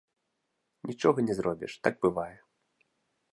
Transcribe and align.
Нічога 0.91 1.19
не 1.27 1.35
зробіш, 1.41 1.77
так 1.89 1.95
бывае. 2.07 2.33